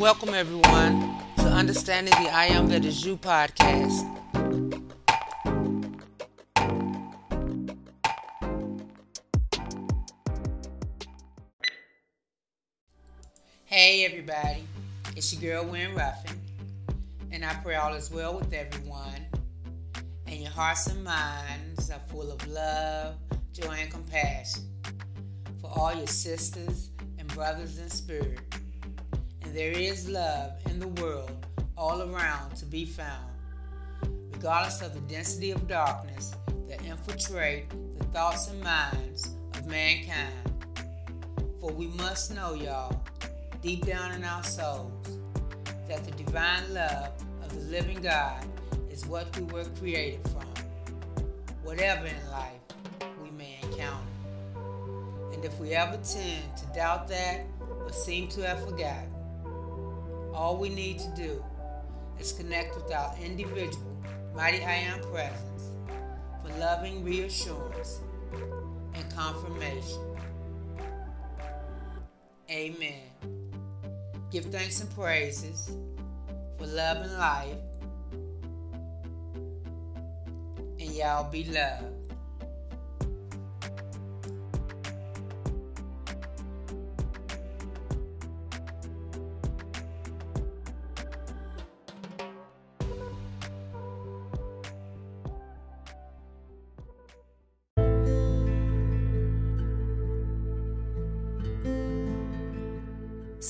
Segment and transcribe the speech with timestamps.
[0.00, 4.00] welcome everyone to Understanding the I Am That Is You podcast.
[13.66, 14.64] Hey everybody,
[15.16, 16.40] it's your girl Wynn Ruffin,
[17.30, 19.26] and I pray all is well with everyone,
[20.26, 23.16] and your hearts and minds are full of love,
[23.52, 24.62] joy, and compassion
[25.60, 26.88] for all your sisters
[27.18, 28.40] and brothers in spirit
[29.50, 31.44] and there is love in the world
[31.76, 33.26] all around to be found,
[34.30, 36.36] regardless of the density of darkness
[36.68, 37.68] that infiltrate
[37.98, 40.30] the thoughts and minds of mankind.
[41.60, 43.02] For we must know, y'all,
[43.60, 45.18] deep down in our souls,
[45.88, 47.10] that the divine love
[47.42, 48.44] of the living God
[48.88, 50.46] is what we were created from,
[51.64, 52.60] whatever in life
[53.20, 54.06] we may encounter.
[55.32, 59.10] And if we ever tend to doubt that or seem to have forgotten,
[60.34, 61.44] all we need to do
[62.18, 63.96] is connect with our individual
[64.34, 65.70] Mighty I Am presence
[66.42, 68.00] for loving reassurance
[68.94, 70.00] and confirmation.
[72.50, 73.10] Amen.
[74.30, 75.72] Give thanks and praises
[76.58, 77.56] for love and life.
[80.78, 81.89] And y'all be loved.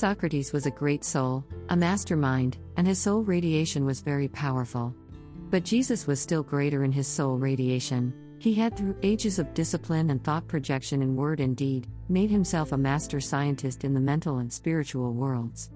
[0.01, 4.95] Socrates was a great soul, a mastermind, and his soul radiation was very powerful.
[5.51, 8.15] But Jesus was still greater in his soul radiation.
[8.39, 12.73] He had, through ages of discipline and thought projection in word and deed, made himself
[12.73, 15.71] a master scientist in the mental and spiritual worlds.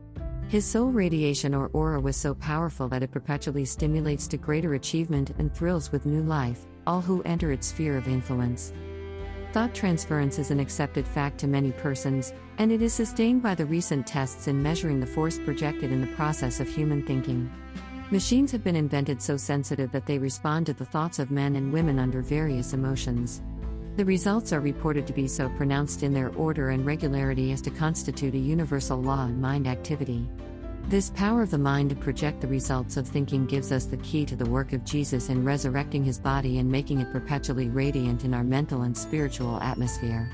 [0.48, 5.34] His soul radiation or aura was so powerful that it perpetually stimulates to greater achievement
[5.36, 8.73] and thrills with new life all who enter its sphere of influence.
[9.54, 13.64] Thought transference is an accepted fact to many persons, and it is sustained by the
[13.64, 17.48] recent tests in measuring the force projected in the process of human thinking.
[18.10, 21.72] Machines have been invented so sensitive that they respond to the thoughts of men and
[21.72, 23.42] women under various emotions.
[23.94, 27.70] The results are reported to be so pronounced in their order and regularity as to
[27.70, 30.28] constitute a universal law in mind activity.
[30.89, 34.27] This power of the mind to project the results of thinking gives us the key
[34.27, 38.34] to the work of Jesus in resurrecting his body and making it perpetually radiant in
[38.34, 40.30] our mental and spiritual atmosphere.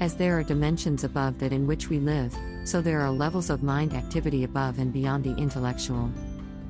[0.00, 3.62] As there are dimensions above that in which we live, so there are levels of
[3.62, 6.10] mind activity above and beyond the intellectual.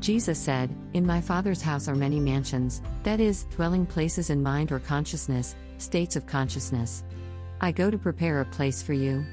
[0.01, 4.73] Jesus said, In my Father's house are many mansions, that is, dwelling places in mind
[4.73, 7.03] or consciousness, states of consciousness.
[7.63, 9.25] I go to prepare a place for you.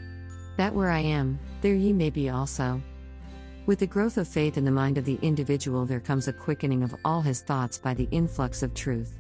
[0.55, 2.81] That where I am, there ye may be also.
[3.67, 6.83] With the growth of faith in the mind of the individual, there comes a quickening
[6.83, 9.19] of all his thoughts by the influx of truth.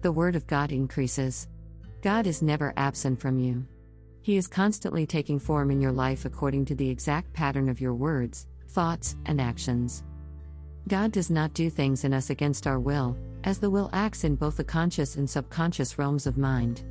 [0.00, 1.46] The Word of God increases.
[2.00, 3.66] God is never absent from you.
[4.22, 7.92] He is constantly taking form in your life according to the exact pattern of your
[7.92, 10.04] words, thoughts, and actions.
[10.88, 13.14] God does not do things in us against our will,
[13.44, 16.82] as the will acts in both the conscious and subconscious realms of mind.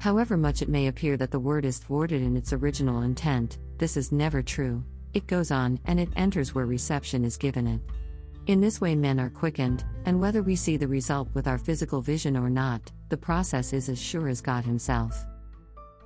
[0.00, 3.96] However much it may appear that the word is thwarted in its original intent, this
[3.96, 4.84] is never true.
[5.14, 7.80] It goes on, and it enters where reception is given it.
[8.46, 12.00] In this way, men are quickened, and whether we see the result with our physical
[12.00, 15.26] vision or not, the process is as sure as God Himself.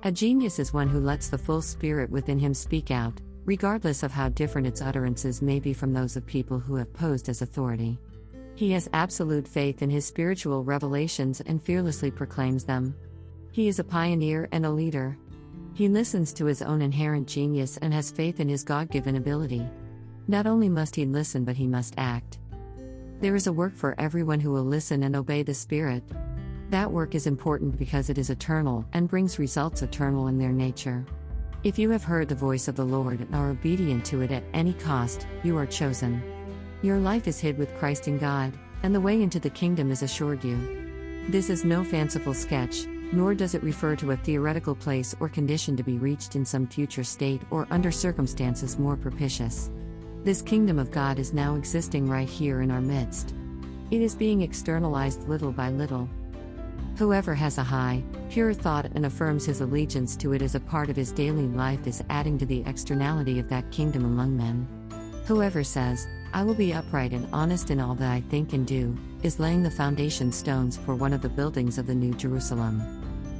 [0.03, 4.11] A genius is one who lets the full spirit within him speak out, regardless of
[4.11, 7.97] how different its utterances may be from those of people who have posed as authority.
[8.53, 12.95] He has absolute faith in his spiritual revelations and fearlessly proclaims them.
[13.51, 15.17] He is a pioneer and a leader.
[15.77, 19.63] He listens to his own inherent genius and has faith in his God given ability.
[20.27, 22.39] Not only must he listen, but he must act.
[23.21, 26.03] There is a work for everyone who will listen and obey the Spirit.
[26.71, 31.05] That work is important because it is eternal and brings results eternal in their nature.
[31.63, 34.45] If you have heard the voice of the Lord and are obedient to it at
[34.55, 36.23] any cost, you are chosen.
[36.81, 38.51] Your life is hid with Christ in God,
[38.81, 40.57] and the way into the kingdom is assured you.
[41.29, 45.75] This is no fanciful sketch, nor does it refer to a theoretical place or condition
[45.77, 49.69] to be reached in some future state or under circumstances more propitious.
[50.23, 53.33] This kingdom of God is now existing right here in our midst.
[53.91, 56.09] It is being externalized little by little.
[56.97, 60.89] Whoever has a high, pure thought and affirms his allegiance to it as a part
[60.89, 64.67] of his daily life is adding to the externality of that kingdom among men.
[65.27, 68.97] Whoever says, I will be upright and honest in all that I think and do,
[69.23, 72.81] is laying the foundation stones for one of the buildings of the New Jerusalem.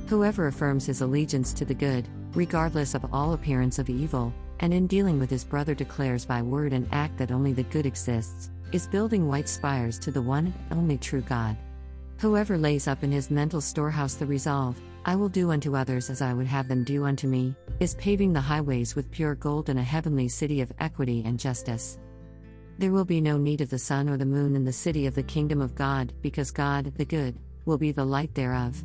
[0.08, 4.88] Whoever affirms his allegiance to the good, regardless of all appearance of evil, and in
[4.88, 8.88] dealing with his brother declares by word and act that only the good exists, is
[8.88, 11.58] building white spires to the one and only true God.
[12.20, 16.22] Whoever lays up in his mental storehouse the resolve, I will do unto others as
[16.22, 19.78] I would have them do unto me, is paving the highways with pure gold in
[19.78, 22.00] a heavenly city of equity and justice.
[22.78, 25.16] There will be no need of the sun or the moon in the city of
[25.16, 28.82] the kingdom of God, because God, the good, will be the light thereof.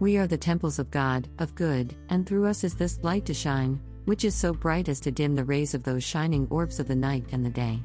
[0.00, 3.34] We are the temples of God, of good, and through us is this light to
[3.34, 6.86] shine, which is so bright as to dim the rays of those shining orbs of
[6.86, 7.80] the night and the day.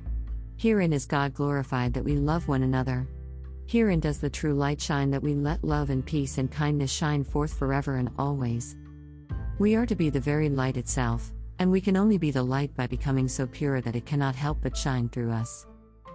[0.58, 3.08] Herein is God glorified that we love one another.
[3.66, 7.24] Herein does the true light shine that we let love and peace and kindness shine
[7.24, 8.76] forth forever and always.
[9.58, 12.76] We are to be the very light itself, and we can only be the light
[12.76, 15.66] by becoming so pure that it cannot help but shine through us.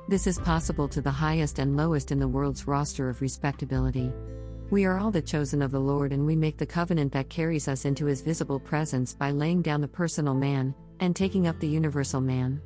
[0.06, 4.12] This is possible to the highest and lowest in the world's roster of respectability.
[4.70, 7.69] We are all the chosen of the Lord, and we make the covenant that carries
[7.69, 11.69] us into his visible presence by laying down the personal man and taking up the
[11.69, 12.61] universal man.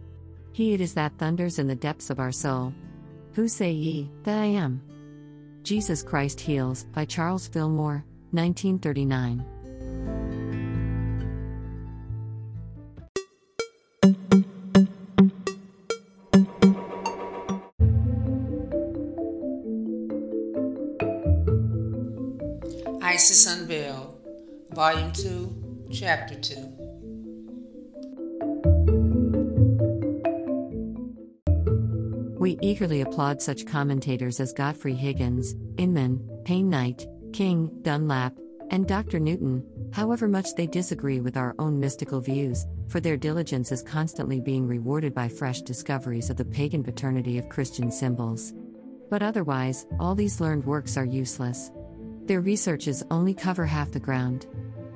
[0.53, 2.75] He it is that thunders in the depths of our soul,
[3.35, 4.83] who say ye that I am?
[5.63, 9.52] Jesus Christ Heals by Charles Fillmore, 1939.
[23.05, 24.17] Isis Unveiled,
[24.71, 26.55] Volume 2, Chapter 2.
[32.39, 38.35] We eagerly applaud such commentators as Godfrey Higgins, Inman, Payne Knight, King, Dunlap,
[38.71, 39.19] and Dr.
[39.19, 44.39] Newton, however much they disagree with our own mystical views, for their diligence is constantly
[44.39, 48.55] being rewarded by fresh discoveries of the pagan paternity of Christian symbols.
[49.11, 51.73] But otherwise, all these learned works are useless.
[52.27, 54.47] Their researches only cover half the ground.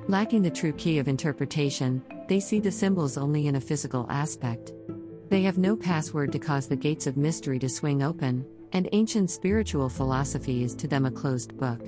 [0.06, 4.72] Lacking the true key of interpretation, they see the symbols only in a physical aspect.
[5.28, 9.30] They have no password to cause the gates of mystery to swing open, and ancient
[9.30, 11.84] spiritual philosophy is to them a closed book.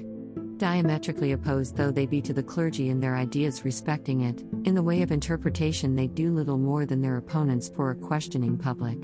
[0.57, 4.83] Diametrically opposed though they be to the clergy in their ideas respecting it, in the
[4.83, 8.99] way of interpretation they do little more than their opponents for a questioning public.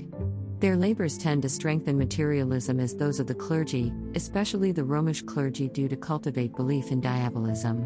[0.59, 5.67] Their labors tend to strengthen materialism as those of the clergy, especially the Romish clergy,
[5.67, 7.85] do to cultivate belief in diabolism.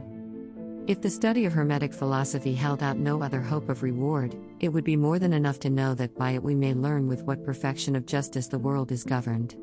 [0.88, 4.84] If the study of Hermetic philosophy held out no other hope of reward, it would
[4.84, 7.96] be more than enough to know that by it we may learn with what perfection
[7.96, 9.56] of justice the world is governed.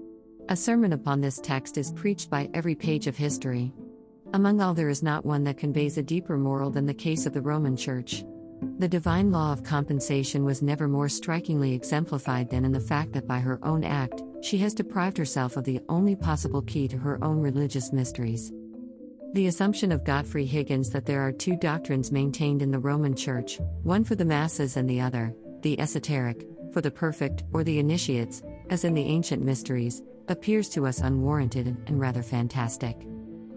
[0.49, 3.73] A sermon upon this text is preached by every page of history.
[4.35, 7.33] Among all, there is not one that conveys a deeper moral than the case of
[7.33, 8.25] the Roman Church.
[8.79, 13.27] The divine law of compensation was never more strikingly exemplified than in the fact that
[13.27, 17.23] by her own act, she has deprived herself of the only possible key to her
[17.25, 18.53] own religious mysteries.
[19.33, 23.59] The assumption of Godfrey Higgins that there are two doctrines maintained in the Roman Church,
[23.83, 28.43] one for the masses and the other, the esoteric, for the perfect or the initiates,
[28.71, 32.97] as in the ancient mysteries, appears to us unwarranted and rather fantastic.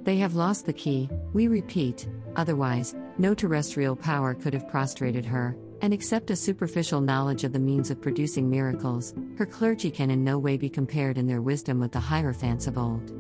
[0.03, 5.56] They have lost the key, we repeat, otherwise, no terrestrial power could have prostrated her,
[5.81, 10.24] and except a superficial knowledge of the means of producing miracles, her clergy can in
[10.24, 13.12] no way be compared in their wisdom with the hierophants of old.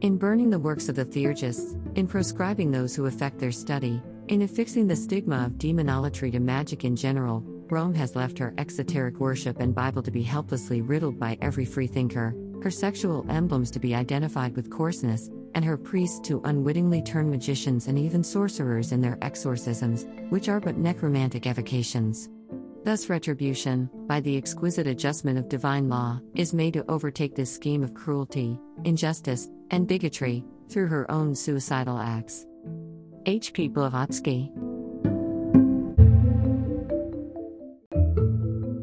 [0.00, 4.42] In burning the works of the theurgists, in proscribing those who affect their study, in
[4.42, 9.58] affixing the stigma of demonolatry to magic in general, Rome has left her exoteric worship
[9.58, 14.54] and Bible to be helplessly riddled by every freethinker, her sexual emblems to be identified
[14.54, 20.06] with coarseness, and her priests to unwittingly turn magicians and even sorcerers in their exorcisms,
[20.28, 22.28] which are but necromantic evocations.
[22.84, 27.82] Thus, retribution, by the exquisite adjustment of divine law, is made to overtake this scheme
[27.82, 32.46] of cruelty, injustice, and bigotry through her own suicidal acts.
[33.24, 33.54] H.
[33.54, 33.66] P.
[33.66, 34.52] Blavatsky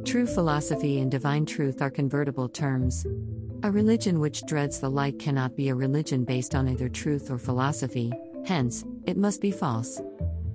[0.06, 3.06] True philosophy and divine truth are convertible terms.
[3.63, 7.38] A religion which dreads the light cannot be a religion based on either truth or
[7.38, 8.12] philosophy,
[8.46, 10.01] hence, it must be false.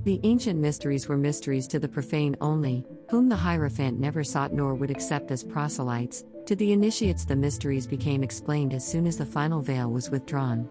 [0.05, 4.75] The ancient mysteries were mysteries to the profane only, whom the Hierophant never sought nor
[4.75, 9.25] would accept as proselytes, to the initiates, the mysteries became explained as soon as the
[9.25, 10.69] final veil was withdrawn.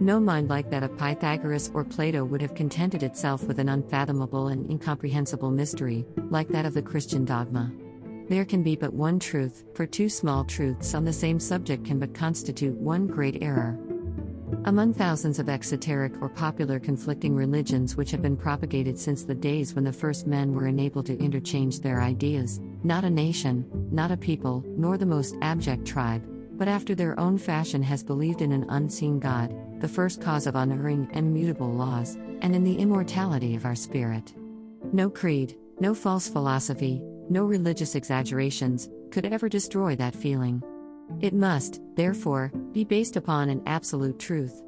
[0.00, 4.48] No mind like that of Pythagoras or Plato would have contented itself with an unfathomable
[4.48, 7.70] and incomprehensible mystery, like that of the Christian dogma.
[8.28, 11.98] There can be but one truth, for two small truths on the same subject can
[11.98, 13.78] but constitute one great error.
[14.64, 19.74] Among thousands of exoteric or popular conflicting religions which have been propagated since the days
[19.74, 24.16] when the first men were enabled to interchange their ideas, not a nation, not a
[24.16, 28.64] people, nor the most abject tribe, but after their own fashion has believed in an
[28.70, 33.66] unseen God, the first cause of unerring and mutable laws, and in the immortality of
[33.66, 34.32] our spirit.
[34.92, 40.62] No creed, no false philosophy, no religious exaggerations, could ever destroy that feeling.
[41.20, 44.62] It must, therefore, be based upon an absolute truth.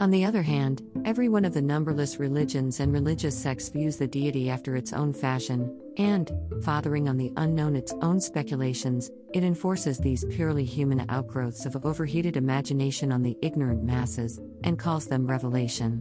[0.00, 4.06] On the other hand, every one of the numberless religions and religious sects views the
[4.06, 6.30] deity after its own fashion, and,
[6.62, 12.36] fathering on the unknown its own speculations, it enforces these purely human outgrowths of overheated
[12.36, 16.00] imagination on the ignorant masses, and calls them revelation.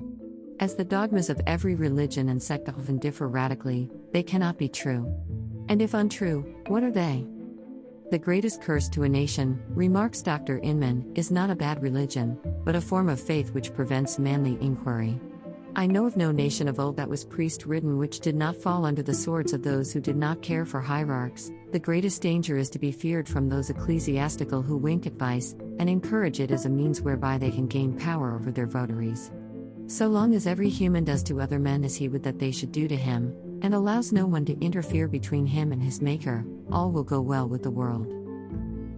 [0.59, 5.11] As the dogmas of every religion and sect often differ radically, they cannot be true.
[5.69, 7.25] And if untrue, what are they?
[8.09, 10.59] The greatest curse to a nation, remarks Dr.
[10.59, 15.19] Inman, is not a bad religion, but a form of faith which prevents manly inquiry.
[15.75, 18.85] I know of no nation of old that was priest ridden which did not fall
[18.85, 21.51] under the swords of those who did not care for hierarchs.
[21.71, 25.89] The greatest danger is to be feared from those ecclesiastical who wink at vice, and
[25.89, 29.31] encourage it as a means whereby they can gain power over their votaries.
[29.87, 32.71] So long as every human does to other men as he would that they should
[32.71, 36.91] do to him, and allows no one to interfere between him and his Maker, all
[36.91, 38.07] will go well with the world.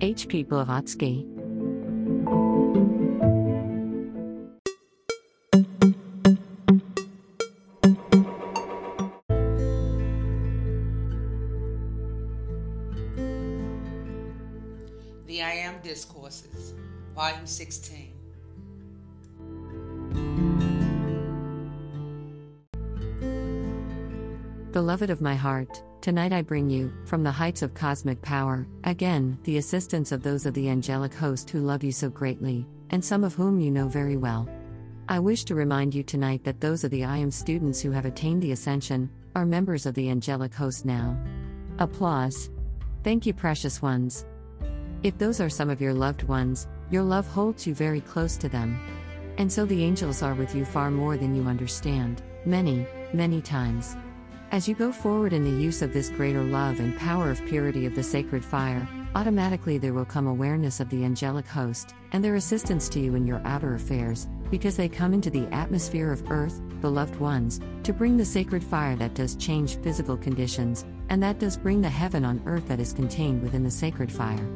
[0.02, 0.44] H.P.
[0.44, 1.26] Blavatsky
[15.26, 16.74] The I Am Discourses,
[17.14, 18.19] Volume 16.
[24.80, 29.38] Beloved of my heart, tonight I bring you, from the heights of cosmic power, again,
[29.44, 33.26] the assistance of those of the angelic host who love you so greatly, and some
[33.26, 34.48] of whom you know very well.
[35.10, 38.06] I wish to remind you tonight that those of the I Am students who have
[38.06, 41.22] attained the ascension are members of the angelic host now.
[41.80, 42.50] Applause.
[43.04, 44.26] Thank you, precious ones.
[45.04, 48.48] If those are some of your loved ones, your love holds you very close to
[48.48, 48.80] them.
[49.38, 53.98] And so the angels are with you far more than you understand, many, many times.
[54.52, 57.86] As you go forward in the use of this greater love and power of purity
[57.86, 62.34] of the sacred fire, automatically there will come awareness of the angelic host and their
[62.34, 66.64] assistance to you in your outer affairs, because they come into the atmosphere of earth,
[66.82, 71.56] beloved ones, to bring the sacred fire that does change physical conditions, and that does
[71.56, 74.50] bring the heaven on earth that is contained within the sacred fire.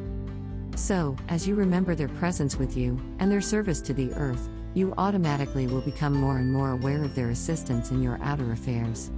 [0.74, 4.92] So, as you remember their presence with you, and their service to the earth, you
[4.98, 9.12] automatically will become more and more aware of their assistance in your outer affairs.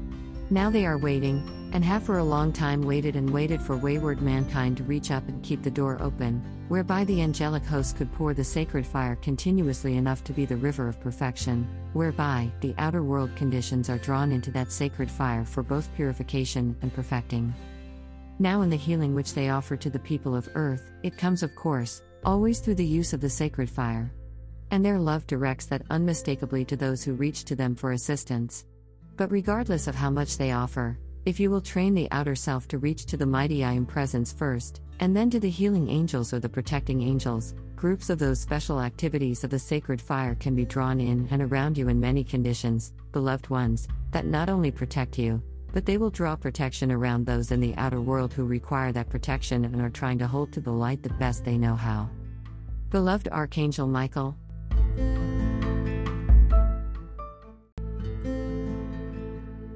[0.48, 4.22] Now they are waiting, and have for a long time waited and waited for wayward
[4.22, 8.32] mankind to reach up and keep the door open, whereby the angelic host could pour
[8.32, 13.34] the sacred fire continuously enough to be the river of perfection, whereby the outer world
[13.34, 17.52] conditions are drawn into that sacred fire for both purification and perfecting.
[18.38, 21.56] Now, in the healing which they offer to the people of earth, it comes, of
[21.56, 24.12] course, always through the use of the sacred fire.
[24.70, 28.64] And their love directs that unmistakably to those who reach to them for assistance.
[29.16, 32.78] But regardless of how much they offer, if you will train the outer self to
[32.78, 36.38] reach to the mighty I Am presence first, and then to the healing angels or
[36.38, 41.00] the protecting angels, groups of those special activities of the sacred fire can be drawn
[41.00, 45.42] in and around you in many conditions, beloved ones, that not only protect you,
[45.72, 49.64] but they will draw protection around those in the outer world who require that protection
[49.64, 52.08] and are trying to hold to the light the best they know how.
[52.90, 54.36] Beloved Archangel Michael,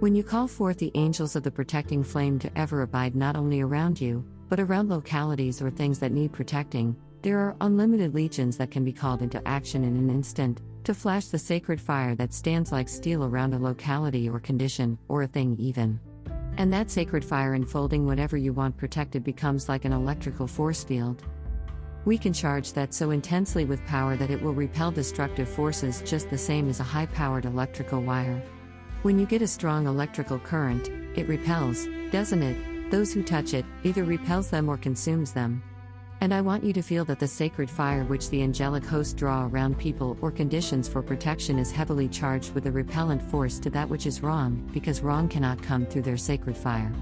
[0.00, 3.60] When you call forth the angels of the protecting flame to ever abide not only
[3.60, 8.70] around you, but around localities or things that need protecting, there are unlimited legions that
[8.70, 12.72] can be called into action in an instant, to flash the sacred fire that stands
[12.72, 16.00] like steel around a locality or condition, or a thing even.
[16.56, 21.24] And that sacred fire enfolding whatever you want protected becomes like an electrical force field.
[22.06, 26.30] We can charge that so intensely with power that it will repel destructive forces just
[26.30, 28.42] the same as a high powered electrical wire.
[29.02, 32.90] When you get a strong electrical current, it repels, doesn't it?
[32.90, 35.62] Those who touch it either repels them or consumes them.
[36.20, 39.46] And I want you to feel that the sacred fire which the angelic hosts draw
[39.46, 43.88] around people or conditions for protection is heavily charged with a repellent force to that
[43.88, 46.92] which is wrong, because wrong cannot come through their sacred fire.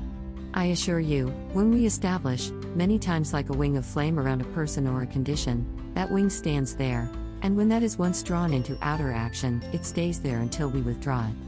[0.54, 4.54] I assure you, when we establish, many times like a wing of flame around a
[4.54, 7.10] person or a condition, that wing stands there,
[7.42, 11.26] and when that is once drawn into outer action, it stays there until we withdraw
[11.26, 11.47] it.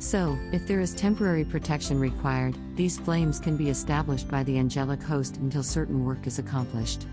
[0.00, 5.02] So, if there is temporary protection required, these flames can be established by the angelic
[5.02, 7.06] host until certain work is accomplished.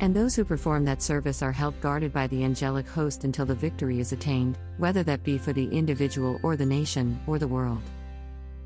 [0.00, 3.54] And those who perform that service are held guarded by the angelic host until the
[3.54, 7.80] victory is attained, whether that be for the individual or the nation or the world.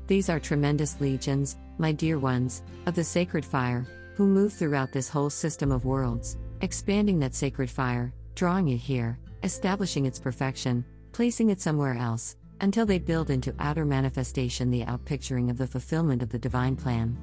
[0.07, 3.85] These are tremendous legions, my dear ones, of the sacred fire,
[4.15, 9.17] who move throughout this whole system of worlds, expanding that sacred fire, drawing it here,
[9.43, 15.49] establishing its perfection, placing it somewhere else, until they build into outer manifestation the outpicturing
[15.49, 17.17] of the fulfillment of the divine plan.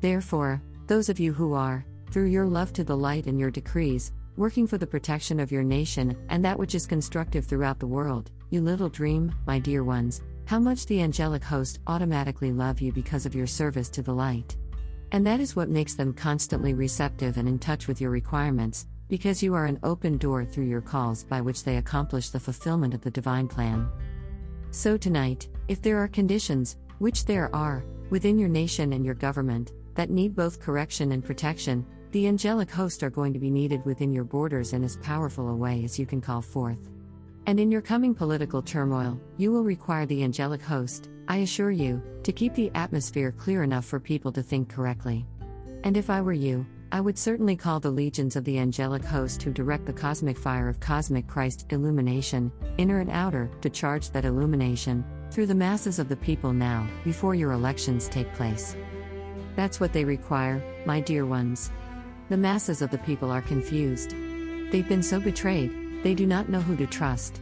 [0.00, 4.12] Therefore, those of you who are, through your love to the light and your decrees,
[4.36, 8.30] working for the protection of your nation and that which is constructive throughout the world,
[8.50, 13.26] you little dream, my dear ones, how much the angelic host automatically love you because
[13.26, 14.56] of your service to the light.
[15.12, 19.42] And that is what makes them constantly receptive and in touch with your requirements, because
[19.42, 23.02] you are an open door through your calls by which they accomplish the fulfillment of
[23.02, 23.88] the divine plan.
[24.72, 29.72] So tonight, if there are conditions, which there are, within your nation and your government,
[29.96, 34.14] that need both correction and protection, the angelic host are going to be needed within
[34.14, 36.88] your borders in as powerful a way as you can call forth.
[37.46, 42.02] And in your coming political turmoil, you will require the angelic host, I assure you,
[42.22, 45.26] to keep the atmosphere clear enough for people to think correctly.
[45.84, 49.42] And if I were you, I would certainly call the legions of the angelic host
[49.42, 54.26] who direct the cosmic fire of cosmic Christ illumination, inner and outer, to charge that
[54.26, 58.76] illumination through the masses of the people now, before your elections take place.
[59.56, 61.70] That's what they require, my dear ones.
[62.28, 64.10] The masses of the people are confused.
[64.70, 67.40] They've been so betrayed, they do not know who to trust.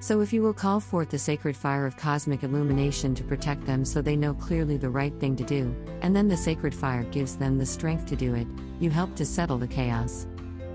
[0.00, 3.84] So, if you will call forth the sacred fire of cosmic illumination to protect them
[3.84, 7.36] so they know clearly the right thing to do, and then the sacred fire gives
[7.36, 8.46] them the strength to do it,
[8.78, 10.28] you help to settle the chaos.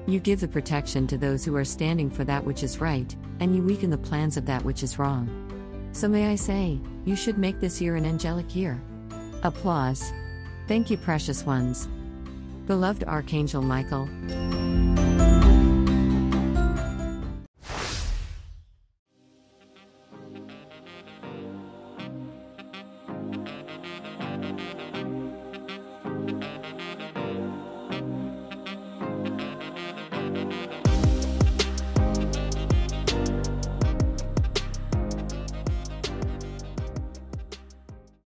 [0.08, 3.56] You give the protection to those who are standing for that which is right, and
[3.56, 5.30] you weaken the plans of that which is wrong.
[5.94, 8.82] So, may I say, you should make this year an angelic year.
[9.44, 10.12] Applause.
[10.68, 11.88] Thank you, precious ones.
[12.66, 14.10] Beloved Archangel Michael,